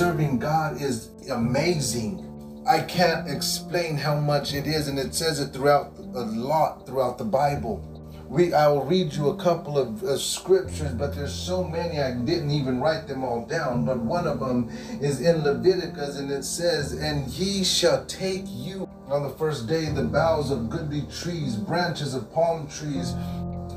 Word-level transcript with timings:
Serving 0.00 0.38
God 0.38 0.80
is 0.80 1.10
amazing. 1.30 2.64
I 2.66 2.80
can't 2.80 3.28
explain 3.28 3.98
how 3.98 4.18
much 4.18 4.54
it 4.54 4.66
is, 4.66 4.88
and 4.88 4.98
it 4.98 5.14
says 5.14 5.40
it 5.40 5.52
throughout 5.52 5.92
a 6.14 6.24
lot 6.24 6.86
throughout 6.86 7.18
the 7.18 7.26
Bible. 7.26 7.84
We, 8.26 8.54
I 8.54 8.66
will 8.68 8.86
read 8.86 9.12
you 9.12 9.28
a 9.28 9.36
couple 9.36 9.76
of 9.76 10.02
uh, 10.02 10.16
scriptures, 10.16 10.94
but 10.94 11.14
there's 11.14 11.34
so 11.34 11.62
many 11.62 12.00
I 12.00 12.12
didn't 12.12 12.50
even 12.50 12.80
write 12.80 13.08
them 13.08 13.22
all 13.22 13.44
down. 13.44 13.84
But 13.84 13.98
one 13.98 14.26
of 14.26 14.40
them 14.40 14.70
is 15.02 15.20
in 15.20 15.44
Leviticus, 15.44 16.16
and 16.16 16.30
it 16.30 16.44
says, 16.44 16.94
"And 16.94 17.28
ye 17.28 17.62
shall 17.62 18.02
take 18.06 18.44
you 18.46 18.88
on 19.10 19.22
the 19.22 19.36
first 19.36 19.68
day 19.68 19.84
the 19.90 20.04
boughs 20.04 20.50
of 20.50 20.70
goodly 20.70 21.02
trees, 21.12 21.56
branches 21.56 22.14
of 22.14 22.32
palm 22.32 22.68
trees, 22.68 23.12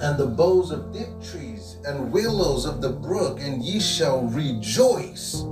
and 0.02 0.18
the 0.18 0.28
boughs 0.28 0.72
of 0.72 0.94
thick 0.96 1.12
trees, 1.22 1.76
and 1.86 2.14
willows 2.14 2.64
of 2.64 2.80
the 2.80 2.92
brook, 2.92 3.42
and 3.42 3.62
ye 3.62 3.82
shall 3.82 4.22
rejoice." 4.22 5.44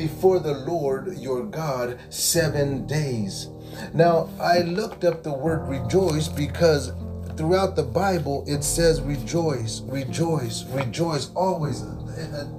Before 0.00 0.38
the 0.38 0.54
Lord 0.54 1.18
your 1.18 1.44
God 1.44 1.98
seven 2.08 2.86
days. 2.86 3.50
Now, 3.92 4.30
I 4.40 4.60
looked 4.60 5.04
up 5.04 5.22
the 5.22 5.34
word 5.34 5.68
rejoice 5.68 6.26
because 6.26 6.92
throughout 7.36 7.76
the 7.76 7.82
Bible 7.82 8.42
it 8.46 8.64
says 8.64 9.02
rejoice, 9.02 9.82
rejoice, 9.82 10.64
rejoice. 10.70 11.30
Always, 11.34 11.84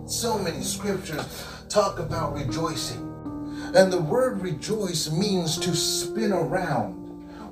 so 0.06 0.38
many 0.38 0.61
scriptures 0.61 1.25
talk 1.67 1.98
about 1.98 2.36
rejoicing. 2.36 3.02
And 3.73 3.92
the 3.92 4.02
word 4.02 4.39
rejoice 4.44 5.11
means 5.11 5.58
to 5.61 5.76
spin 5.76 6.31
around 6.31 7.00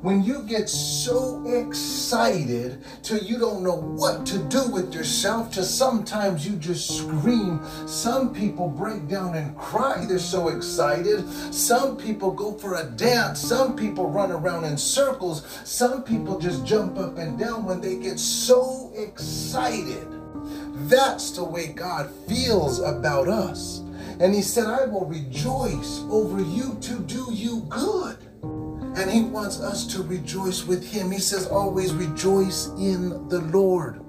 when 0.01 0.23
you 0.23 0.43
get 0.43 0.69
so 0.69 1.43
excited 1.45 2.81
till 3.03 3.21
you 3.21 3.37
don't 3.37 3.61
know 3.61 3.75
what 3.75 4.25
to 4.27 4.37
do 4.45 4.69
with 4.69 4.93
yourself, 4.93 5.51
to 5.51 5.63
sometimes 5.63 6.47
you 6.47 6.55
just 6.55 6.97
scream. 6.97 7.59
Some 7.85 8.33
people 8.33 8.69
break 8.69 9.09
down 9.09 9.35
and 9.35 9.57
cry, 9.57 10.05
they're 10.05 10.17
so 10.17 10.47
excited. 10.47 11.27
Some 11.53 11.97
people 11.97 12.31
go 12.31 12.53
for 12.53 12.75
a 12.75 12.85
dance. 12.91 13.41
Some 13.41 13.75
people 13.75 14.09
run 14.09 14.31
around 14.31 14.63
in 14.63 14.77
circles. 14.77 15.45
Some 15.65 16.03
people 16.03 16.39
just 16.39 16.65
jump 16.65 16.97
up 16.97 17.17
and 17.17 17.37
down 17.37 17.65
when 17.65 17.81
they 17.81 17.97
get 17.97 18.19
so 18.19 18.93
excited. 18.95 20.07
That's 20.87 21.31
the 21.31 21.43
way 21.43 21.73
God 21.73 22.09
feels 22.25 22.79
about 22.79 23.27
us. 23.27 23.79
And 24.21 24.33
He 24.33 24.41
said, 24.41 24.67
I 24.67 24.85
will 24.85 25.05
rejoice 25.05 25.99
over 26.09 26.41
you 26.41 26.77
to 26.81 26.99
do 26.99 27.27
you 27.33 27.65
good 27.69 28.28
and 28.99 29.09
he 29.09 29.21
wants 29.21 29.59
us 29.61 29.87
to 29.93 30.03
rejoice 30.03 30.65
with 30.65 30.85
him. 30.85 31.11
He 31.11 31.19
says, 31.19 31.47
always 31.47 31.93
rejoice 31.93 32.67
in 32.77 33.27
the 33.29 33.39
Lord. 33.39 34.01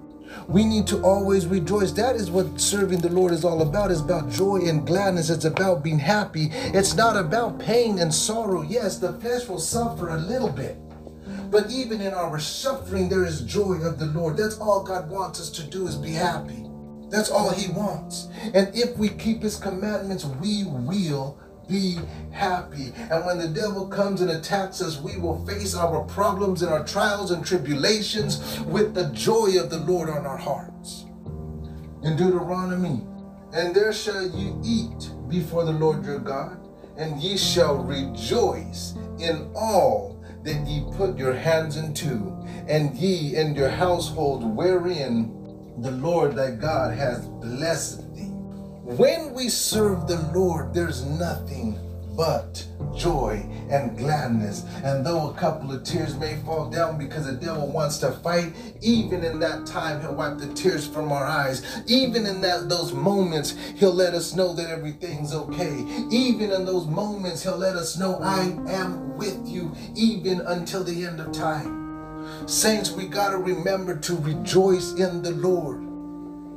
We 0.49 0.65
need 0.65 0.87
to 0.89 1.03
always 1.03 1.47
rejoice. 1.47 1.93
That 1.93 2.17
is 2.17 2.31
what 2.31 2.61
serving 2.61 3.01
the 3.01 3.09
Lord 3.09 3.33
is 3.33 3.45
all 3.45 3.63
about. 3.63 3.91
It's 3.91 4.01
about 4.01 4.31
joy 4.31 4.63
and 4.67 4.87
gladness. 4.87 5.31
It's 5.31 5.45
about 5.45 5.83
being 5.83 5.99
happy. 5.99 6.49
It's 6.53 6.95
not 6.95 7.17
about 7.17 7.59
pain 7.59 7.99
and 7.99 8.13
sorrow. 8.13 8.63
Yes, 8.63 8.99
the 8.99 9.13
flesh 9.21 9.49
will 9.49 9.61
suffer 9.61 10.11
a 10.11 10.17
little 10.17 10.51
bit. 10.51 10.77
But 11.51 11.71
even 11.71 12.01
in 12.01 12.15
our 12.15 12.39
suffering, 12.39 13.09
there 13.09 13.25
is 13.25 13.43
joy 13.43 13.75
of 13.83 13.99
the 13.99 14.07
Lord. 14.07 14.37
That's 14.37 14.59
all 14.59 14.83
God 14.83 15.11
wants 15.11 15.41
us 15.41 15.51
to 15.51 15.63
do 15.65 15.87
is 15.87 15.97
be 15.97 16.13
happy. 16.13 16.67
That's 17.11 17.31
all 17.31 17.51
he 17.51 17.73
wants. 17.73 18.29
And 18.55 18.75
if 18.75 18.97
we 18.97 19.09
keep 19.09 19.43
his 19.43 19.57
commandments, 19.57 20.25
we 20.25 20.65
will 20.65 21.39
be 21.71 21.99
happy. 22.33 22.93
And 23.11 23.25
when 23.25 23.39
the 23.39 23.49
devil 23.49 23.87
comes 23.87 24.21
and 24.21 24.31
attacks 24.31 24.83
us, 24.83 25.01
we 25.01 25.17
will 25.17 25.45
face 25.47 25.75
our 25.75 26.03
problems 26.05 26.63
and 26.63 26.73
our 26.73 26.85
trials 26.85 27.31
and 27.31 27.47
tribulations 27.47 28.61
with 28.63 28.95
the 28.95 29.11
joy 29.11 29.59
of 29.59 29.71
the 29.71 29.79
Lord 29.87 30.11
on 30.11 30.27
our 30.27 30.37
hearts. 30.37 31.07
In 32.03 32.17
Deuteronomy, 32.17 33.07
and 33.53 33.75
there 33.75 33.93
shall 33.93 34.27
ye 34.27 34.55
eat 34.65 35.11
before 35.29 35.65
the 35.65 35.73
Lord 35.73 36.05
your 36.05 36.19
God, 36.19 36.59
and 36.97 37.21
ye 37.21 37.37
shall 37.37 37.77
rejoice 37.77 38.95
in 39.19 39.51
all 39.55 40.23
that 40.45 40.67
ye 40.67 40.85
put 40.97 41.19
your 41.19 41.35
hands 41.35 41.77
into, 41.77 42.37
and 42.69 42.97
ye 42.97 43.37
and 43.37 43.57
your 43.57 43.69
household 43.69 44.57
wherein 44.57 45.37
the 45.79 45.91
Lord 45.91 46.37
thy 46.37 46.53
God 46.53 46.97
hath 46.97 47.29
blessed 47.41 48.03
when 48.97 49.33
we 49.35 49.49
serve 49.49 50.07
the 50.07 50.19
Lord, 50.35 50.75
there's 50.75 51.05
nothing 51.05 51.79
but 52.17 52.67
joy 52.97 53.43
and 53.71 53.97
gladness. 53.97 54.65
And 54.83 55.07
though 55.07 55.31
a 55.31 55.35
couple 55.35 55.73
of 55.73 55.85
tears 55.85 56.17
may 56.17 56.37
fall 56.45 56.69
down 56.69 56.99
because 56.99 57.27
the 57.27 57.33
devil 57.33 57.69
wants 57.69 57.99
to 57.99 58.13
fight, 58.13 58.53
even 58.81 59.25
in 59.25 59.39
that 59.41 59.67
time, 59.67 60.01
he'll 60.01 60.15
wipe 60.15 60.39
the 60.39 60.53
tears 60.55 60.87
from 60.87 61.13
our 61.13 61.25
eyes. 61.25 61.65
Even 61.87 62.27
in 62.27 62.41
that 62.41 62.69
those 62.69 62.93
moments, 62.93 63.57
he'll 63.77 63.95
let 63.95 64.13
us 64.13 64.35
know 64.35 64.53
that 64.55 64.69
everything's 64.69 65.33
okay. 65.33 65.85
Even 66.11 66.51
in 66.51 66.65
those 66.65 66.87
moments, 66.87 67.43
he'll 67.43 67.57
let 67.57 67.77
us 67.77 67.97
know 67.97 68.19
I 68.21 68.43
am 68.69 69.17
with 69.17 69.49
you, 69.49 69.73
even 69.95 70.41
until 70.43 70.85
the 70.85 71.07
end 71.07 71.21
of 71.21 71.33
time. 71.33 72.47
Saints, 72.47 72.91
we 72.91 73.07
got 73.07 73.31
to 73.31 73.39
remember 73.39 73.97
to 73.97 74.17
rejoice 74.17 74.93
in 74.95 75.23
the 75.23 75.31
Lord. 75.31 75.90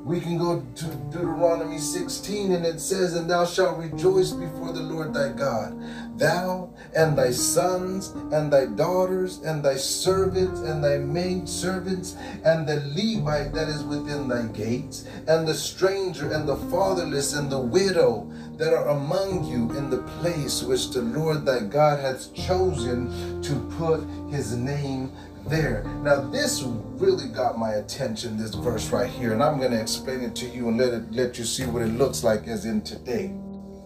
We 0.04 0.20
can 0.20 0.38
go 0.38 0.62
to 0.76 0.86
Deuteronomy 1.12 1.78
16 1.78 2.52
and 2.52 2.66
it 2.66 2.82
says, 2.82 3.16
And 3.16 3.30
thou 3.30 3.46
shalt 3.46 3.78
rejoice 3.78 4.32
before 4.32 4.74
the 4.74 4.82
Lord 4.82 5.14
thy 5.14 5.30
God, 5.30 5.80
thou 6.20 6.74
and 6.94 7.18
thy 7.18 7.32
sons 7.32 8.10
and 8.34 8.52
thy 8.52 8.66
daughters 8.66 9.38
and 9.40 9.64
thy 9.64 9.78
servants 9.78 10.60
and 10.60 10.84
thy 10.84 10.98
maid 10.98 11.48
servants 11.48 12.18
and 12.44 12.68
the 12.68 12.84
Levite 12.94 13.54
that 13.54 13.70
is 13.70 13.86
within 13.86 14.28
thy 14.28 14.44
gates 14.48 15.08
and 15.30 15.48
the 15.48 15.54
stranger 15.54 16.34
and 16.34 16.50
the 16.50 16.58
fatherless 16.70 17.34
and 17.34 17.50
the 17.50 17.62
widow 17.62 18.30
that 18.58 18.74
are 18.74 18.90
among 18.90 19.46
you 19.46 19.72
in 19.78 19.90
the 19.90 20.04
place 20.20 20.62
which 20.62 20.90
the 20.90 21.02
Lord 21.02 21.46
thy 21.46 21.62
God 21.62 22.00
hath 22.00 22.34
chosen 22.36 23.42
to 23.42 23.56
put 23.78 24.02
his 24.30 24.54
name 24.54 25.14
there. 25.48 25.84
Now, 26.02 26.22
this 26.30 26.64
really 26.64 27.28
got 27.28 27.58
my 27.58 27.74
attention, 27.74 28.38
this 28.38 28.54
verse 28.54 28.90
right 28.92 29.10
here, 29.10 29.34
and 29.34 29.44
I'm 29.44 29.60
going 29.60 29.72
to 29.72 29.82
explain 29.82 30.22
it 30.22 30.36
to 30.38 30.48
you 30.48 30.68
and 30.68 30.78
let 30.78 30.94
it 30.94 31.12
let 31.12 31.38
you 31.38 31.46
see 31.46 31.66
what 31.66 31.82
it 31.82 31.94
looks 31.98 32.24
like 32.24 32.48
as 32.48 32.66
in 32.66 32.82
today. 32.82 33.34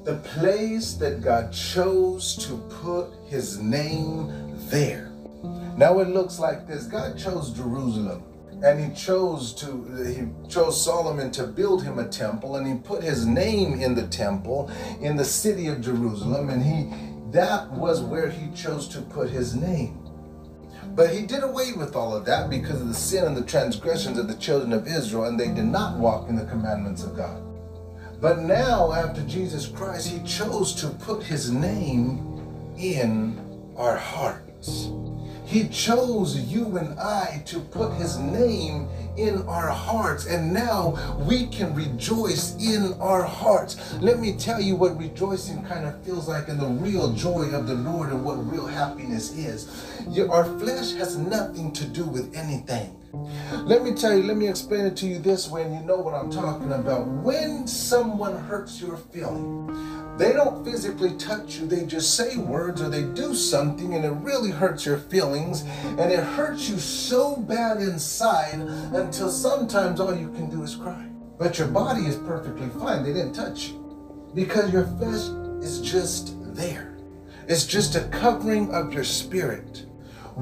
The 0.04 0.16
place 0.16 0.94
that 0.94 1.22
God 1.22 1.52
chose 1.52 2.36
to 2.48 2.58
put 2.82 3.10
his 3.28 3.60
name 3.60 4.56
there. 4.70 5.12
Now 5.76 6.00
it 6.00 6.10
looks 6.10 6.40
like 6.40 6.68
this. 6.68 6.86
God 6.86 7.18
chose 7.18 7.52
Jerusalem 7.52 8.24
and 8.64 8.80
he 8.80 8.96
chose 8.96 9.54
to 9.54 9.86
he 10.04 10.50
chose 10.50 10.84
Solomon 10.84 11.30
to 11.32 11.46
build 11.46 11.84
him 11.84 12.00
a 12.00 12.08
temple 12.08 12.56
and 12.56 12.68
he 12.68 12.76
put 12.76 13.04
his 13.04 13.26
name 13.26 13.80
in 13.80 13.94
the 13.94 14.08
temple 14.08 14.72
in 15.00 15.16
the 15.16 15.26
city 15.26 15.68
of 15.68 15.82
Jerusalem 15.82 16.50
and 16.50 16.64
he 16.64 17.32
that 17.32 17.70
was 17.72 18.02
where 18.02 18.30
he 18.30 18.50
chose 18.56 18.88
to 18.90 19.02
put 19.02 19.30
his 19.30 19.54
name. 19.54 20.07
But 20.98 21.12
he 21.12 21.28
did 21.28 21.44
away 21.44 21.74
with 21.74 21.96
all 21.96 22.16
of 22.16 22.26
that 22.26 22.50
because 22.50 22.82
of 22.82 22.88
the 22.88 22.94
sin 22.96 23.26
and 23.26 23.38
the 23.38 23.44
transgressions 23.44 24.18
of 24.18 24.28
the 24.28 24.34
children 24.34 24.74
of 24.74 24.88
Israel, 24.88 25.26
and 25.26 25.40
they 25.40 25.50
did 25.50 25.66
not 25.66 26.00
walk 26.00 26.28
in 26.28 26.36
the 26.36 26.46
commandments 26.46 27.04
of 27.04 27.16
God. 27.16 27.40
But 28.20 28.40
now, 28.40 28.92
after 28.92 29.22
Jesus 29.22 29.68
Christ, 29.68 30.08
he 30.08 30.28
chose 30.28 30.74
to 30.82 30.88
put 30.88 31.22
his 31.22 31.52
name 31.52 32.74
in 32.80 33.40
our 33.78 33.96
hearts. 33.96 34.90
He 35.48 35.70
chose 35.70 36.38
you 36.38 36.78
and 36.78 37.00
I 37.00 37.42
to 37.46 37.62
put 37.62 37.94
his 37.94 38.18
name 38.18 38.90
in 39.16 39.48
our 39.48 39.70
hearts. 39.70 40.26
And 40.26 40.54
now 40.54 41.16
we 41.26 41.48
can 41.48 41.74
rejoice 41.74 42.54
in 42.58 42.94
our 43.00 43.24
hearts. 43.24 43.94
Let 44.02 44.20
me 44.20 44.34
tell 44.34 44.60
you 44.60 44.76
what 44.76 45.00
rejoicing 45.00 45.64
kind 45.64 45.86
of 45.86 46.04
feels 46.04 46.28
like 46.28 46.50
and 46.50 46.60
the 46.60 46.68
real 46.68 47.14
joy 47.14 47.44
of 47.54 47.66
the 47.66 47.76
Lord 47.76 48.10
and 48.10 48.26
what 48.26 48.46
real 48.52 48.68
happiness 48.68 49.32
is. 49.38 49.70
Our 50.30 50.44
flesh 50.60 50.92
has 50.96 51.18
nothing 51.18 51.72
to 51.72 51.86
do 51.86 52.04
with 52.04 52.36
anything. 52.36 52.97
Let 53.14 53.84
me 53.84 53.94
tell 53.94 54.16
you, 54.16 54.24
let 54.24 54.38
me 54.38 54.48
explain 54.48 54.86
it 54.86 54.98
to 54.98 55.08
you 55.08 55.20
this 55.20 55.50
way, 55.50 55.64
and 55.64 55.74
you 55.74 55.82
know 55.82 55.98
what 55.98 56.14
I'm 56.14 56.30
talking 56.30 56.72
about. 56.72 57.08
When 57.08 57.68
someone 57.68 58.36
hurts 58.36 58.82
your 58.82 58.98
feeling, 58.98 59.68
they 60.18 60.34
don't 60.34 60.66
physically 60.66 61.16
touch 61.18 61.58
you, 61.58 61.68
they 61.68 61.86
just 61.86 62.16
say 62.16 62.38
words 62.38 62.82
or 62.82 62.90
they 62.90 63.04
do 63.04 63.34
something, 63.36 63.94
and 63.94 64.04
it 64.04 64.12
really 64.12 64.52
hurts 64.52 64.86
your 64.86 64.98
feelings, 64.98 65.64
and 65.84 66.12
it 66.12 66.24
hurts 66.24 66.70
you 66.70 66.80
so 66.80 67.38
bad 67.38 67.78
inside 67.78 68.60
until 68.94 69.30
sometimes 69.30 70.00
all 70.00 70.16
you 70.16 70.32
can 70.32 70.50
do 70.50 70.64
is 70.64 70.76
cry. 70.76 71.08
But 71.38 71.60
your 71.60 71.68
body 71.68 72.08
is 72.08 72.16
perfectly 72.16 72.70
fine, 72.80 73.04
they 73.04 73.14
didn't 73.14 73.34
touch 73.34 73.70
you 73.70 74.32
because 74.34 74.72
your 74.72 74.86
flesh 74.98 75.30
is 75.64 75.82
just 75.82 76.36
there. 76.56 76.98
It's 77.48 77.66
just 77.66 77.96
a 77.96 78.04
covering 78.10 78.74
of 78.74 78.94
your 78.94 79.04
spirit 79.04 79.86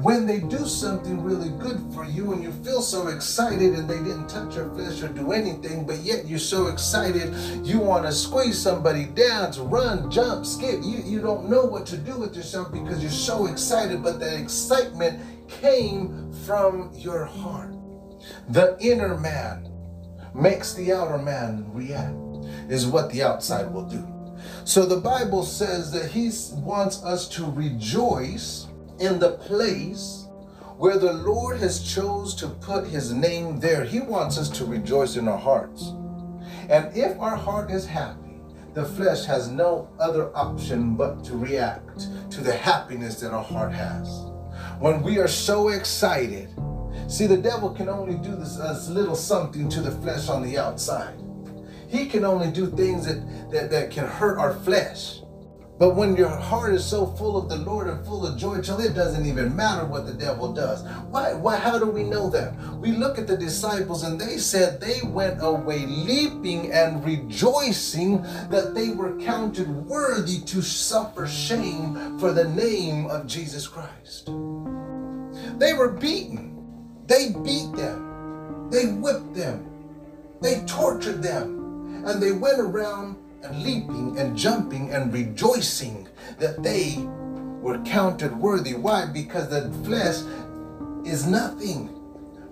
when 0.02 0.26
they 0.26 0.40
do 0.40 0.66
something 0.66 1.22
really 1.22 1.48
good 1.48 1.80
for 1.94 2.04
you 2.04 2.34
and 2.34 2.42
you 2.42 2.52
feel 2.52 2.82
so 2.82 3.08
excited 3.08 3.72
and 3.72 3.88
they 3.88 3.96
didn't 3.96 4.28
touch 4.28 4.54
your 4.54 4.68
flesh 4.74 5.02
or 5.02 5.08
do 5.08 5.32
anything, 5.32 5.86
but 5.86 5.96
yet 6.00 6.26
you're 6.26 6.38
so 6.38 6.66
excited, 6.66 7.34
you 7.64 7.80
want 7.80 8.04
to 8.04 8.12
squeeze 8.12 8.60
somebody, 8.60 9.06
dance, 9.06 9.56
run, 9.56 10.10
jump, 10.10 10.44
skip. 10.44 10.80
You, 10.82 10.98
you 11.02 11.22
don't 11.22 11.48
know 11.48 11.64
what 11.64 11.86
to 11.86 11.96
do 11.96 12.18
with 12.18 12.36
yourself 12.36 12.70
because 12.70 13.00
you're 13.00 13.10
so 13.10 13.46
excited, 13.46 14.02
but 14.02 14.20
that 14.20 14.38
excitement 14.38 15.18
came 15.48 16.30
from 16.44 16.90
your 16.94 17.24
heart. 17.24 17.74
The 18.50 18.76
inner 18.80 19.16
man 19.16 19.72
makes 20.34 20.74
the 20.74 20.92
outer 20.92 21.16
man 21.16 21.64
react, 21.72 22.14
is 22.68 22.86
what 22.86 23.10
the 23.10 23.22
outside 23.22 23.72
will 23.72 23.88
do. 23.88 24.06
So 24.64 24.84
the 24.84 25.00
Bible 25.00 25.42
says 25.42 25.90
that 25.92 26.10
he 26.10 26.30
wants 26.60 27.02
us 27.02 27.26
to 27.30 27.50
rejoice 27.50 28.65
in 29.00 29.18
the 29.18 29.32
place 29.32 30.26
where 30.76 30.98
the 30.98 31.12
Lord 31.12 31.58
has 31.58 31.82
chose 31.82 32.34
to 32.36 32.48
put 32.48 32.86
his 32.86 33.12
name 33.12 33.58
there. 33.60 33.84
He 33.84 34.00
wants 34.00 34.38
us 34.38 34.50
to 34.50 34.64
rejoice 34.64 35.16
in 35.16 35.28
our 35.28 35.38
hearts. 35.38 35.92
And 36.68 36.94
if 36.96 37.18
our 37.18 37.36
heart 37.36 37.70
is 37.70 37.86
happy, 37.86 38.40
the 38.74 38.84
flesh 38.84 39.24
has 39.24 39.48
no 39.48 39.88
other 39.98 40.36
option 40.36 40.96
but 40.96 41.24
to 41.24 41.36
react 41.36 42.08
to 42.30 42.42
the 42.42 42.54
happiness 42.54 43.20
that 43.20 43.32
our 43.32 43.42
heart 43.42 43.72
has. 43.72 44.26
When 44.78 45.02
we 45.02 45.18
are 45.18 45.28
so 45.28 45.68
excited, 45.68 46.50
see, 47.08 47.26
the 47.26 47.38
devil 47.38 47.70
can 47.70 47.88
only 47.88 48.16
do 48.16 48.36
this 48.36 48.58
as 48.58 48.90
little 48.90 49.16
something 49.16 49.70
to 49.70 49.80
the 49.80 49.92
flesh 50.02 50.28
on 50.28 50.42
the 50.42 50.58
outside. 50.58 51.18
He 51.88 52.06
can 52.06 52.24
only 52.24 52.50
do 52.50 52.66
things 52.66 53.06
that, 53.06 53.50
that, 53.50 53.70
that 53.70 53.90
can 53.90 54.06
hurt 54.06 54.38
our 54.38 54.52
flesh. 54.52 55.20
But 55.78 55.94
when 55.94 56.16
your 56.16 56.30
heart 56.30 56.72
is 56.72 56.84
so 56.84 57.06
full 57.06 57.36
of 57.36 57.50
the 57.50 57.56
Lord 57.56 57.86
and 57.86 58.04
full 58.06 58.26
of 58.26 58.38
joy, 58.38 58.62
till 58.62 58.80
it 58.80 58.94
doesn't 58.94 59.26
even 59.26 59.54
matter 59.54 59.84
what 59.84 60.06
the 60.06 60.14
devil 60.14 60.52
does. 60.52 60.82
Why? 61.10 61.34
Why? 61.34 61.56
How 61.56 61.78
do 61.78 61.84
we 61.84 62.02
know 62.02 62.30
that? 62.30 62.54
We 62.78 62.92
look 62.92 63.18
at 63.18 63.26
the 63.26 63.36
disciples 63.36 64.02
and 64.02 64.18
they 64.18 64.38
said 64.38 64.80
they 64.80 65.02
went 65.06 65.38
away 65.42 65.84
leaping 65.84 66.72
and 66.72 67.04
rejoicing 67.04 68.22
that 68.48 68.72
they 68.74 68.90
were 68.90 69.18
counted 69.20 69.68
worthy 69.68 70.40
to 70.40 70.62
suffer 70.62 71.26
shame 71.26 72.18
for 72.18 72.32
the 72.32 72.48
name 72.48 73.06
of 73.06 73.26
Jesus 73.26 73.68
Christ. 73.68 74.26
They 75.58 75.74
were 75.74 75.92
beaten. 75.92 76.54
They 77.06 77.34
beat 77.44 77.72
them. 77.72 78.70
They 78.70 78.86
whipped 78.86 79.34
them. 79.34 79.68
They 80.40 80.64
tortured 80.64 81.22
them. 81.22 82.04
And 82.06 82.22
they 82.22 82.32
went 82.32 82.60
around 82.60 83.16
and 83.46 83.62
leaping 83.62 84.18
and 84.18 84.36
jumping 84.36 84.92
and 84.92 85.12
rejoicing 85.12 86.08
that 86.38 86.62
they 86.62 86.96
were 87.60 87.78
counted 87.84 88.36
worthy. 88.36 88.74
Why? 88.74 89.06
Because 89.06 89.48
the 89.48 89.70
flesh 89.84 90.22
is 91.06 91.26
nothing. 91.26 91.92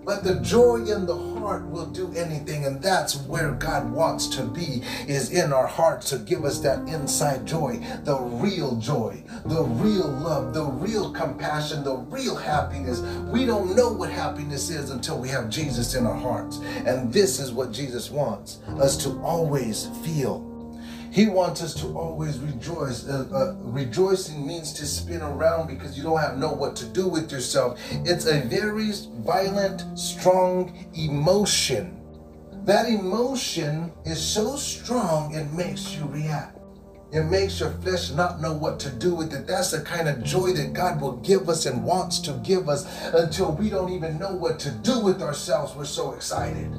But 0.05 0.23
the 0.23 0.39
joy 0.41 0.85
in 0.85 1.07
the 1.07 1.17
heart 1.17 1.65
will 1.65 1.87
do 1.87 2.13
anything, 2.13 2.65
and 2.65 2.79
that's 2.79 3.15
where 3.23 3.53
God 3.53 3.91
wants 3.91 4.27
to 4.35 4.43
be, 4.43 4.83
is 5.07 5.31
in 5.31 5.51
our 5.51 5.65
hearts 5.65 6.11
to 6.11 6.19
give 6.19 6.45
us 6.45 6.59
that 6.59 6.87
inside 6.87 7.47
joy, 7.47 7.79
the 8.03 8.15
real 8.15 8.75
joy, 8.75 9.23
the 9.45 9.63
real 9.63 10.07
love, 10.07 10.53
the 10.53 10.63
real 10.63 11.11
compassion, 11.11 11.83
the 11.83 11.95
real 11.95 12.35
happiness. 12.35 12.99
We 13.31 13.47
don't 13.47 13.75
know 13.75 13.91
what 13.91 14.11
happiness 14.11 14.69
is 14.69 14.91
until 14.91 15.17
we 15.17 15.29
have 15.29 15.49
Jesus 15.49 15.95
in 15.95 16.05
our 16.05 16.13
hearts. 16.13 16.57
And 16.85 17.11
this 17.11 17.39
is 17.39 17.51
what 17.51 17.71
Jesus 17.71 18.11
wants 18.11 18.59
us 18.79 18.97
to 18.97 19.19
always 19.23 19.87
feel. 20.03 20.54
He 21.15 21.27
wants 21.27 21.63
us 21.63 21.73
to 21.75 21.97
always 21.97 22.39
rejoice. 22.39 23.07
Uh, 23.07 23.25
uh, 23.33 23.55
rejoicing 23.61 24.45
means 24.45 24.73
to 24.73 24.85
spin 24.85 25.21
around 25.21 25.69
because 25.69 25.97
you 25.97 26.03
don't 26.03 26.19
have 26.19 26.37
know 26.37 26.51
what 26.51 26.75
to 26.75 26.85
do 26.87 27.07
with 27.07 27.31
yourself. 27.31 27.79
It's 28.03 28.25
a 28.25 28.41
very 28.41 28.91
violent, 29.23 29.97
strong 29.97 30.85
emotion. 30.93 32.01
That 32.65 32.89
emotion 32.89 33.93
is 34.03 34.21
so 34.21 34.57
strong 34.57 35.33
it 35.33 35.49
makes 35.53 35.95
you 35.95 36.03
react. 36.03 36.59
It 37.13 37.23
makes 37.23 37.61
your 37.61 37.71
flesh 37.71 38.11
not 38.11 38.41
know 38.41 38.51
what 38.51 38.77
to 38.81 38.89
do 38.89 39.15
with 39.15 39.33
it. 39.33 39.47
That's 39.47 39.71
the 39.71 39.79
kind 39.83 40.09
of 40.09 40.21
joy 40.21 40.51
that 40.51 40.73
God 40.73 40.99
will 40.99 41.15
give 41.21 41.47
us 41.47 41.65
and 41.65 41.81
wants 41.85 42.19
to 42.27 42.33
give 42.43 42.67
us 42.67 42.85
until 43.13 43.53
we 43.53 43.69
don't 43.69 43.93
even 43.93 44.19
know 44.19 44.33
what 44.33 44.59
to 44.59 44.69
do 44.69 44.99
with 44.99 45.21
ourselves. 45.21 45.77
We're 45.77 45.85
so 45.85 46.11
excited. 46.11 46.73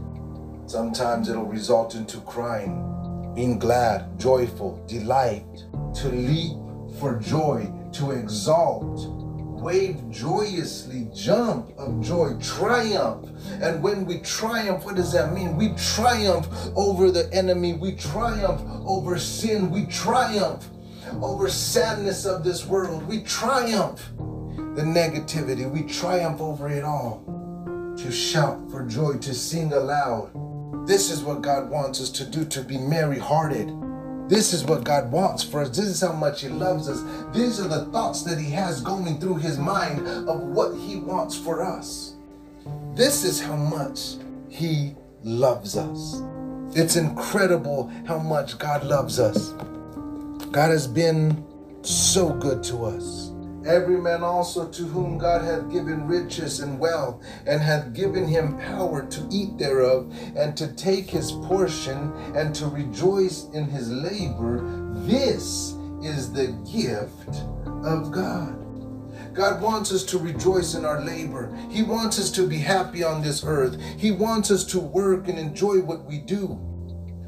Sometimes 0.66 1.30
it'll 1.30 1.46
result 1.46 1.94
into 1.94 2.20
crying 2.20 3.05
being 3.36 3.58
glad, 3.58 4.18
joyful, 4.18 4.82
delight, 4.88 5.44
to 5.94 6.08
leap 6.08 6.56
for 6.98 7.20
joy, 7.20 7.70
to 7.92 8.12
exalt, 8.12 9.12
wave 9.60 10.10
joyously, 10.10 11.10
jump 11.14 11.70
of 11.76 12.00
joy, 12.00 12.32
triumph. 12.40 13.28
And 13.60 13.82
when 13.82 14.06
we 14.06 14.20
triumph, 14.20 14.84
what 14.86 14.96
does 14.96 15.12
that 15.12 15.34
mean? 15.34 15.54
We 15.54 15.74
triumph 15.74 16.48
over 16.74 17.10
the 17.10 17.30
enemy, 17.30 17.74
we 17.74 17.94
triumph 17.94 18.62
over 18.86 19.18
sin, 19.18 19.70
we 19.70 19.84
triumph 19.84 20.70
over 21.20 21.50
sadness 21.50 22.24
of 22.24 22.42
this 22.42 22.64
world, 22.64 23.06
we 23.06 23.22
triumph 23.22 24.02
the 24.16 24.82
negativity, 24.82 25.70
we 25.70 25.82
triumph 25.82 26.40
over 26.40 26.70
it 26.70 26.84
all. 26.84 27.22
To 27.98 28.10
shout 28.10 28.70
for 28.70 28.86
joy, 28.86 29.18
to 29.18 29.34
sing 29.34 29.74
aloud 29.74 30.30
this 30.86 31.10
is 31.10 31.24
what 31.24 31.42
God 31.42 31.68
wants 31.68 32.00
us 32.00 32.10
to 32.10 32.24
do 32.24 32.44
to 32.44 32.62
be 32.62 32.78
merry 32.78 33.18
hearted. 33.18 33.72
This 34.28 34.52
is 34.52 34.64
what 34.64 34.84
God 34.84 35.10
wants 35.10 35.42
for 35.42 35.62
us. 35.62 35.68
This 35.68 35.86
is 35.86 36.00
how 36.00 36.12
much 36.12 36.42
He 36.42 36.48
loves 36.48 36.88
us. 36.88 37.02
These 37.36 37.60
are 37.60 37.68
the 37.68 37.86
thoughts 37.86 38.22
that 38.22 38.38
He 38.38 38.50
has 38.52 38.80
going 38.80 39.18
through 39.20 39.36
His 39.36 39.58
mind 39.58 40.06
of 40.28 40.40
what 40.40 40.76
He 40.76 40.96
wants 40.96 41.36
for 41.36 41.62
us. 41.62 42.14
This 42.94 43.24
is 43.24 43.40
how 43.40 43.56
much 43.56 44.14
He 44.48 44.94
loves 45.22 45.76
us. 45.76 46.22
It's 46.76 46.96
incredible 46.96 47.90
how 48.06 48.18
much 48.18 48.58
God 48.58 48.84
loves 48.84 49.18
us. 49.18 49.52
God 50.52 50.70
has 50.70 50.86
been 50.86 51.44
so 51.82 52.30
good 52.30 52.62
to 52.64 52.84
us. 52.84 53.25
Every 53.66 54.00
man 54.00 54.22
also 54.22 54.68
to 54.68 54.82
whom 54.84 55.18
God 55.18 55.42
hath 55.42 55.72
given 55.72 56.06
riches 56.06 56.60
and 56.60 56.78
wealth, 56.78 57.20
and 57.46 57.60
hath 57.60 57.92
given 57.92 58.28
him 58.28 58.58
power 58.58 59.04
to 59.04 59.28
eat 59.30 59.58
thereof, 59.58 60.14
and 60.36 60.56
to 60.56 60.72
take 60.74 61.10
his 61.10 61.32
portion, 61.32 62.12
and 62.36 62.54
to 62.54 62.68
rejoice 62.68 63.48
in 63.52 63.64
his 63.64 63.90
labor, 63.90 64.62
this 65.06 65.74
is 66.00 66.32
the 66.32 66.48
gift 66.72 67.42
of 67.84 68.12
God. 68.12 68.62
God 69.34 69.60
wants 69.60 69.92
us 69.92 70.04
to 70.04 70.18
rejoice 70.18 70.74
in 70.74 70.84
our 70.84 71.02
labor. 71.02 71.52
He 71.68 71.82
wants 71.82 72.20
us 72.20 72.30
to 72.32 72.46
be 72.46 72.58
happy 72.58 73.02
on 73.02 73.20
this 73.20 73.44
earth. 73.44 73.78
He 73.98 74.12
wants 74.12 74.50
us 74.52 74.64
to 74.66 74.78
work 74.78 75.26
and 75.26 75.38
enjoy 75.38 75.80
what 75.80 76.04
we 76.04 76.18
do. 76.18 76.58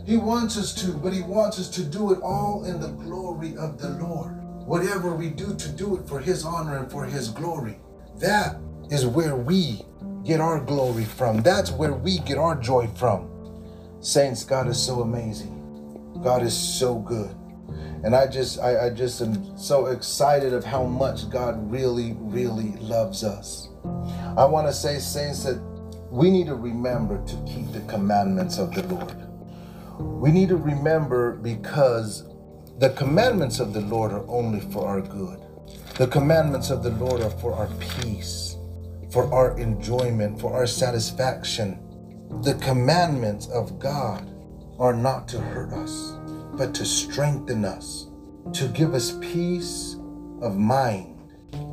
He 0.06 0.16
wants 0.16 0.56
us 0.56 0.72
to, 0.82 0.92
but 0.92 1.12
He 1.12 1.20
wants 1.20 1.58
us 1.58 1.68
to 1.70 1.82
do 1.82 2.12
it 2.12 2.20
all 2.22 2.64
in 2.64 2.80
the 2.80 2.88
glory 2.88 3.56
of 3.56 3.78
the 3.78 3.90
Lord 3.90 4.47
whatever 4.68 5.14
we 5.14 5.30
do 5.30 5.54
to 5.56 5.68
do 5.70 5.96
it 5.96 6.06
for 6.06 6.20
His 6.20 6.44
honor 6.44 6.76
and 6.76 6.90
for 6.90 7.06
His 7.06 7.30
glory. 7.30 7.78
That 8.18 8.56
is 8.90 9.06
where 9.06 9.34
we 9.34 9.80
get 10.24 10.40
our 10.40 10.60
glory 10.60 11.06
from. 11.06 11.40
That's 11.40 11.70
where 11.70 11.94
we 11.94 12.18
get 12.18 12.36
our 12.36 12.54
joy 12.54 12.86
from. 12.88 13.30
Saints, 14.00 14.44
God 14.44 14.68
is 14.68 14.80
so 14.80 15.00
amazing. 15.00 16.20
God 16.22 16.42
is 16.42 16.54
so 16.54 16.98
good. 16.98 17.34
And 18.04 18.14
I 18.14 18.26
just 18.26 18.60
I, 18.60 18.86
I 18.86 18.90
just 18.90 19.22
am 19.22 19.56
so 19.56 19.86
excited 19.86 20.52
of 20.52 20.64
how 20.64 20.84
much 20.84 21.30
God 21.30 21.70
really, 21.70 22.14
really 22.18 22.72
loves 22.78 23.24
us. 23.24 23.70
I 24.36 24.44
want 24.44 24.66
to 24.66 24.72
say, 24.72 24.98
saints, 24.98 25.44
that 25.44 25.58
we 26.10 26.30
need 26.30 26.46
to 26.46 26.54
remember 26.54 27.24
to 27.24 27.36
keep 27.46 27.72
the 27.72 27.80
commandments 27.88 28.58
of 28.58 28.74
the 28.74 28.82
Lord. 28.82 29.16
We 29.98 30.30
need 30.30 30.50
to 30.50 30.56
remember 30.56 31.36
because 31.36 32.24
the 32.78 32.90
commandments 32.90 33.58
of 33.58 33.72
the 33.72 33.80
Lord 33.80 34.12
are 34.12 34.24
only 34.28 34.60
for 34.60 34.86
our 34.86 35.00
good. 35.00 35.40
The 35.96 36.06
commandments 36.06 36.70
of 36.70 36.84
the 36.84 36.90
Lord 36.90 37.22
are 37.22 37.30
for 37.30 37.52
our 37.52 37.66
peace, 37.80 38.56
for 39.10 39.32
our 39.34 39.58
enjoyment, 39.58 40.40
for 40.40 40.54
our 40.54 40.66
satisfaction. 40.66 41.80
The 42.42 42.54
commandments 42.54 43.48
of 43.48 43.80
God 43.80 44.30
are 44.78 44.94
not 44.94 45.26
to 45.28 45.40
hurt 45.40 45.72
us, 45.72 46.12
but 46.56 46.72
to 46.76 46.84
strengthen 46.84 47.64
us, 47.64 48.06
to 48.52 48.68
give 48.68 48.94
us 48.94 49.18
peace 49.20 49.96
of 50.40 50.56
mind, 50.56 51.18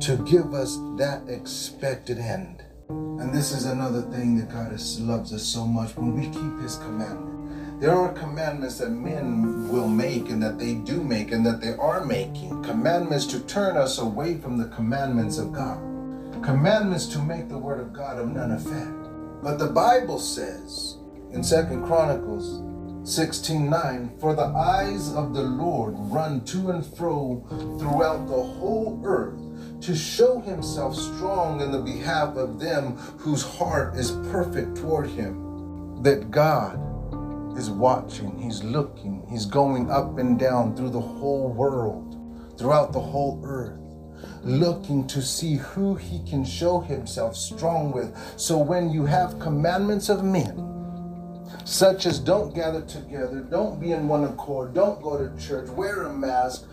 to 0.00 0.16
give 0.24 0.54
us 0.54 0.76
that 0.98 1.22
expected 1.28 2.18
end. 2.18 2.64
And 2.88 3.32
this 3.32 3.52
is 3.52 3.66
another 3.66 4.02
thing 4.02 4.36
that 4.38 4.50
God 4.50 4.72
loves 5.00 5.32
us 5.32 5.44
so 5.44 5.68
much 5.68 5.96
when 5.96 6.16
we 6.16 6.26
keep 6.26 6.60
His 6.60 6.78
commandment. 6.78 7.35
There 7.78 7.94
are 7.94 8.12
commandments 8.14 8.78
that 8.78 8.88
men 8.88 9.68
will 9.68 9.86
make 9.86 10.30
and 10.30 10.42
that 10.42 10.58
they 10.58 10.76
do 10.76 11.04
make 11.04 11.30
and 11.30 11.44
that 11.44 11.60
they 11.60 11.74
are 11.74 12.06
making. 12.06 12.62
Commandments 12.62 13.26
to 13.26 13.40
turn 13.40 13.76
us 13.76 13.98
away 13.98 14.38
from 14.38 14.56
the 14.56 14.68
commandments 14.68 15.36
of 15.36 15.52
God. 15.52 15.76
Commandments 16.42 17.06
to 17.08 17.18
make 17.18 17.50
the 17.50 17.58
word 17.58 17.80
of 17.80 17.92
God 17.92 18.18
of 18.18 18.28
none 18.28 18.52
effect. 18.52 19.42
But 19.42 19.58
the 19.58 19.66
Bible 19.66 20.18
says 20.18 20.96
in 21.32 21.44
Second 21.44 21.84
Chronicles 21.84 22.62
16:9, 23.02 24.18
For 24.20 24.34
the 24.34 24.46
eyes 24.46 25.12
of 25.12 25.34
the 25.34 25.42
Lord 25.42 25.96
run 25.98 26.40
to 26.46 26.70
and 26.70 26.84
fro 26.84 27.44
throughout 27.78 28.26
the 28.26 28.42
whole 28.42 29.02
earth 29.04 29.38
to 29.82 29.94
show 29.94 30.40
himself 30.40 30.96
strong 30.96 31.60
in 31.60 31.72
the 31.72 31.82
behalf 31.82 32.36
of 32.36 32.58
them 32.58 32.96
whose 33.18 33.42
heart 33.42 33.96
is 33.96 34.12
perfect 34.32 34.78
toward 34.78 35.10
him. 35.10 36.02
That 36.02 36.30
God 36.30 36.80
is 37.56 37.70
watching, 37.70 38.38
he's 38.40 38.62
looking, 38.62 39.26
he's 39.30 39.46
going 39.46 39.90
up 39.90 40.18
and 40.18 40.38
down 40.38 40.76
through 40.76 40.90
the 40.90 41.00
whole 41.00 41.48
world, 41.48 42.16
throughout 42.58 42.92
the 42.92 43.00
whole 43.00 43.40
earth 43.44 43.80
looking 44.42 45.06
to 45.08 45.20
see 45.20 45.56
who 45.56 45.94
he 45.96 46.22
can 46.28 46.44
show 46.44 46.80
himself 46.80 47.36
strong 47.36 47.92
with. 47.92 48.16
So 48.36 48.56
when 48.56 48.90
you 48.90 49.04
have 49.04 49.38
commandments 49.40 50.08
of 50.08 50.24
men, 50.24 50.62
such 51.64 52.06
as 52.06 52.18
don't 52.18 52.54
gather 52.54 52.82
together, 52.82 53.40
don't 53.40 53.80
be 53.80 53.92
in 53.92 54.08
one 54.08 54.24
accord, 54.24 54.74
don't 54.74 55.02
go 55.02 55.18
to 55.18 55.36
church, 55.44 55.68
wear 55.70 56.04
a 56.04 56.12
mask, 56.12 56.64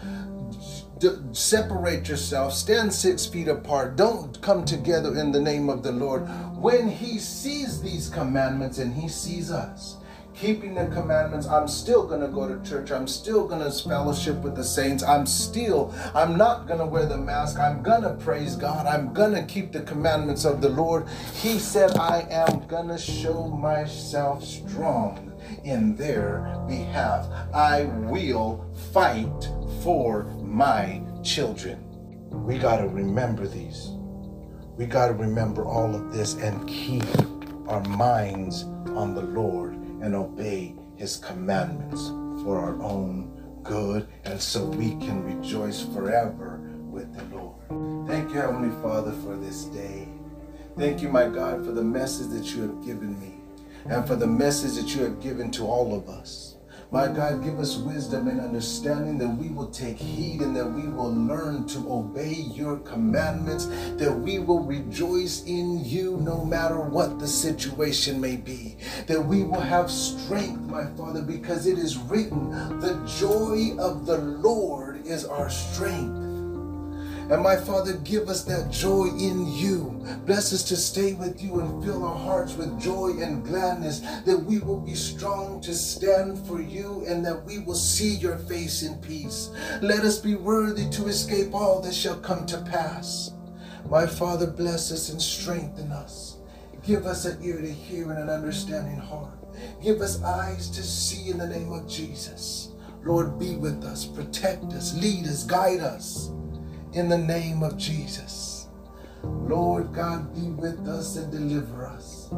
separate 1.31 2.07
yourself, 2.07 2.53
stand 2.53 2.93
six 2.93 3.25
feet 3.25 3.47
apart, 3.47 3.95
don't 3.95 4.39
come 4.41 4.63
together 4.63 5.17
in 5.19 5.31
the 5.31 5.41
name 5.41 5.67
of 5.67 5.83
the 5.83 5.91
Lord. 5.91 6.21
When 6.55 6.87
He 6.87 7.17
sees 7.17 7.81
these 7.81 8.09
commandments 8.09 8.77
and 8.77 8.93
He 8.93 9.09
sees 9.09 9.51
us, 9.51 9.97
keeping 10.35 10.73
the 10.73 10.87
commandments 10.87 11.47
i'm 11.47 11.67
still 11.67 12.05
going 12.05 12.21
to 12.21 12.27
go 12.27 12.47
to 12.47 12.63
church. 12.67 12.91
I'm 12.91 13.07
still 13.07 13.47
going 13.47 13.63
to 13.63 13.71
fellowship 13.87 14.37
with 14.37 14.55
the 14.55 14.63
saints. 14.63 15.03
I'm 15.03 15.25
still 15.25 15.93
i'm 16.13 16.37
not 16.37 16.67
going 16.67 16.79
to 16.79 16.85
wear 16.85 17.05
the 17.05 17.17
mask. 17.17 17.59
I'm 17.59 17.81
going 17.81 18.03
to 18.03 18.13
praise 18.15 18.55
god. 18.55 18.85
I'm 18.85 19.13
going 19.13 19.33
to 19.33 19.43
keep 19.43 19.71
the 19.71 19.81
commandments 19.81 20.45
of 20.45 20.61
the 20.61 20.69
lord. 20.69 21.07
He 21.33 21.59
said 21.59 21.95
i 21.97 22.25
am 22.29 22.67
going 22.67 22.87
to 22.87 22.97
show 22.97 23.47
myself 23.47 24.43
strong 24.43 25.31
in 25.63 25.95
their 25.95 26.57
behalf. 26.67 27.27
I 27.53 27.83
will 27.83 28.65
fight 28.91 29.49
for 29.83 30.23
my 30.41 31.01
children. 31.23 31.79
We 32.31 32.57
got 32.57 32.77
to 32.77 32.87
remember 32.87 33.47
these. 33.47 33.89
We 34.77 34.85
got 34.85 35.07
to 35.07 35.13
remember 35.13 35.65
all 35.65 35.93
of 35.93 36.11
this 36.11 36.33
and 36.35 36.67
keep 36.67 37.05
our 37.67 37.81
minds 37.81 38.63
on 38.95 39.13
the 39.13 39.21
lord 39.21 39.72
and 40.03 40.13
obey 40.13 40.75
his 40.97 41.15
commandments 41.15 42.09
for 42.43 42.59
our 42.59 42.79
own 42.81 43.31
good 43.63 44.07
and 44.25 44.39
so 44.39 44.65
we 44.65 44.89
can 44.95 45.23
rejoice 45.23 45.81
forever 45.81 46.59
with 46.91 47.15
the 47.15 47.35
Lord. 47.35 48.07
Thank 48.07 48.29
you, 48.29 48.41
Heavenly 48.41 48.81
Father, 48.83 49.13
for 49.23 49.37
this 49.37 49.63
day. 49.65 50.09
Thank 50.77 51.01
you, 51.01 51.07
my 51.07 51.29
God, 51.29 51.65
for 51.65 51.71
the 51.71 51.83
message 51.83 52.27
that 52.31 52.53
you 52.53 52.63
have 52.63 52.85
given 52.85 53.17
me 53.19 53.35
and 53.85 54.05
for 54.05 54.17
the 54.17 54.27
message 54.27 54.75
that 54.75 54.93
you 54.93 55.03
have 55.03 55.21
given 55.21 55.49
to 55.51 55.65
all 55.65 55.95
of 55.95 56.09
us. 56.09 56.57
My 56.93 57.07
God, 57.07 57.43
give 57.43 57.57
us 57.57 57.75
wisdom 57.77 58.27
and 58.27 58.39
understanding 58.39 59.17
that 59.17 59.27
we 59.27 59.49
will 59.49 59.71
take 59.71 59.97
heed 59.97 60.41
and 60.41 60.55
that 60.55 60.71
we 60.71 60.87
will 60.87 61.11
learn 61.11 61.65
to 61.69 61.91
obey 61.91 62.33
your 62.33 62.77
commandments, 62.77 63.65
that 63.97 64.13
we 64.15 64.37
will 64.37 64.59
rejoice 64.59 65.43
in 65.45 65.83
you 65.83 66.17
no 66.17 66.45
matter 66.45 66.79
what 66.79 67.17
the 67.17 67.27
situation 67.27 68.21
may 68.21 68.35
be, 68.35 68.77
that 69.07 69.25
we 69.25 69.41
will 69.41 69.59
have 69.59 69.89
strength, 69.89 70.61
my 70.69 70.85
Father, 70.95 71.23
because 71.23 71.65
it 71.65 71.79
is 71.79 71.97
written, 71.97 72.51
the 72.79 73.03
joy 73.17 73.75
of 73.79 74.05
the 74.05 74.19
Lord 74.19 75.03
is 75.07 75.25
our 75.25 75.49
strength. 75.49 76.22
And 77.29 77.41
my 77.41 77.55
Father, 77.55 77.93
give 78.03 78.27
us 78.27 78.43
that 78.43 78.69
joy 78.69 79.05
in 79.05 79.47
you. 79.47 80.05
Bless 80.25 80.51
us 80.51 80.61
to 80.63 80.75
stay 80.75 81.13
with 81.13 81.41
you 81.41 81.61
and 81.61 81.83
fill 81.83 82.05
our 82.05 82.17
hearts 82.17 82.55
with 82.55 82.81
joy 82.81 83.11
and 83.21 83.45
gladness, 83.45 84.01
that 84.25 84.43
we 84.43 84.59
will 84.59 84.81
be 84.81 84.93
strong 84.93 85.61
to 85.61 85.73
stand 85.73 86.37
for 86.45 86.61
you 86.61 87.05
and 87.07 87.25
that 87.25 87.45
we 87.45 87.59
will 87.59 87.75
see 87.75 88.15
your 88.15 88.37
face 88.39 88.83
in 88.83 88.95
peace. 88.97 89.51
Let 89.81 90.03
us 90.03 90.19
be 90.19 90.35
worthy 90.35 90.89
to 90.89 91.07
escape 91.07 91.53
all 91.53 91.81
that 91.81 91.95
shall 91.95 92.17
come 92.17 92.45
to 92.47 92.61
pass. 92.61 93.31
My 93.89 94.05
Father, 94.05 94.47
bless 94.47 94.91
us 94.91 95.09
and 95.09 95.21
strengthen 95.21 95.93
us. 95.93 96.37
Give 96.85 97.05
us 97.05 97.23
an 97.23 97.41
ear 97.41 97.61
to 97.61 97.71
hear 97.71 98.11
and 98.11 98.19
an 98.19 98.29
understanding 98.29 98.97
heart. 98.97 99.31
Give 99.81 100.01
us 100.01 100.21
eyes 100.23 100.69
to 100.71 100.83
see 100.83 101.29
in 101.29 101.37
the 101.37 101.47
name 101.47 101.71
of 101.71 101.87
Jesus. 101.87 102.73
Lord, 103.05 103.39
be 103.39 103.55
with 103.55 103.85
us, 103.85 104.05
protect 104.05 104.65
us, 104.73 104.93
lead 105.01 105.25
us, 105.25 105.45
guide 105.45 105.79
us 105.79 106.31
in 106.93 107.09
the 107.09 107.17
name 107.17 107.63
of 107.63 107.77
Jesus. 107.77 108.67
Lord 109.23 109.93
God, 109.93 110.33
be 110.35 110.49
with 110.49 110.87
us 110.87 111.15
and 111.15 111.31
deliver 111.31 111.87
us. 111.87 112.29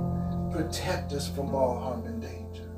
Protect 0.52 1.12
us 1.12 1.30
from 1.30 1.54
all 1.54 1.78
harm 1.78 2.06
and 2.06 2.22
danger. 2.22 2.70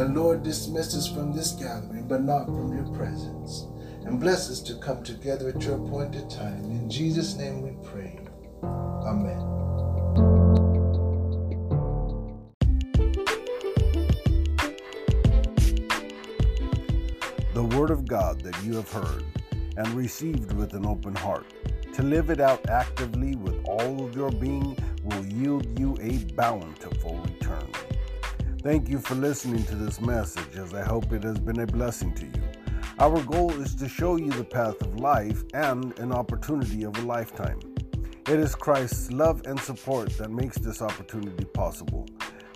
And 0.00 0.14
Lord, 0.14 0.42
dismiss 0.42 0.94
us 0.96 1.12
from 1.12 1.34
this 1.34 1.52
gathering, 1.52 2.06
but 2.06 2.22
not 2.22 2.46
from 2.46 2.74
your 2.74 2.86
presence. 2.94 3.66
And 4.04 4.20
bless 4.20 4.50
us 4.50 4.60
to 4.62 4.76
come 4.76 5.02
together 5.02 5.48
at 5.48 5.62
your 5.62 5.84
appointed 5.84 6.30
time. 6.30 6.62
In 6.64 6.88
Jesus' 6.88 7.34
name 7.34 7.62
we 7.62 7.72
pray. 7.88 8.20
Amen. 8.62 9.38
The 17.54 17.64
word 17.76 17.90
of 17.90 18.06
God 18.06 18.40
that 18.42 18.62
you 18.64 18.74
have 18.74 18.90
heard 18.90 19.24
and 19.76 19.88
received 19.88 20.52
with 20.52 20.74
an 20.74 20.86
open 20.86 21.14
heart. 21.14 21.46
To 21.94 22.02
live 22.02 22.30
it 22.30 22.40
out 22.40 22.68
actively 22.68 23.36
with 23.36 23.62
all 23.66 24.04
of 24.04 24.16
your 24.16 24.30
being 24.30 24.76
will 25.04 25.24
yield 25.26 25.78
you 25.78 25.96
a 26.00 26.18
bountiful 26.34 27.18
return. 27.18 27.68
Thank 28.62 28.88
you 28.88 28.98
for 28.98 29.14
listening 29.14 29.62
to 29.64 29.74
this 29.74 30.00
message, 30.00 30.56
as 30.56 30.74
I 30.74 30.82
hope 30.82 31.12
it 31.12 31.22
has 31.22 31.38
been 31.38 31.60
a 31.60 31.66
blessing 31.66 32.14
to 32.14 32.24
you. 32.24 32.42
Our 32.98 33.20
goal 33.22 33.50
is 33.60 33.74
to 33.76 33.88
show 33.88 34.16
you 34.16 34.30
the 34.30 34.44
path 34.44 34.80
of 34.80 34.98
life 35.00 35.42
and 35.52 35.98
an 35.98 36.12
opportunity 36.12 36.84
of 36.84 36.96
a 36.96 37.02
lifetime. 37.02 37.60
It 38.26 38.40
is 38.40 38.54
Christ's 38.54 39.12
love 39.12 39.42
and 39.44 39.60
support 39.60 40.16
that 40.16 40.30
makes 40.30 40.56
this 40.56 40.80
opportunity 40.80 41.44
possible. 41.44 42.06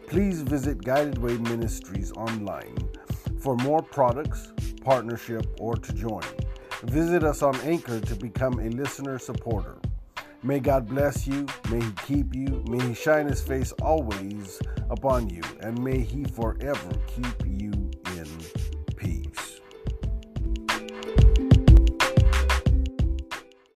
Please 0.06 0.40
visit 0.40 0.82
Guided 0.82 1.18
Way 1.18 1.36
Ministries 1.36 2.10
online 2.12 2.76
for 3.40 3.54
more 3.56 3.82
products, 3.82 4.52
partnership, 4.82 5.46
or 5.60 5.76
to 5.76 5.92
join. 5.92 6.22
Visit 6.84 7.24
us 7.24 7.42
on 7.42 7.56
Anchor 7.62 8.00
to 8.00 8.14
become 8.14 8.60
a 8.60 8.68
listener 8.68 9.18
supporter. 9.18 9.78
May 10.44 10.60
God 10.60 10.86
bless 10.86 11.26
you, 11.26 11.44
may 11.70 11.80
He 11.80 11.90
keep 12.06 12.36
you, 12.36 12.62
may 12.68 12.80
He 12.86 12.94
shine 12.94 13.26
His 13.26 13.40
face 13.40 13.72
always 13.82 14.60
upon 14.88 15.28
you, 15.28 15.42
and 15.60 15.82
may 15.82 15.98
He 15.98 16.24
forever 16.24 16.90
keep 17.08 17.44
you 17.44 17.72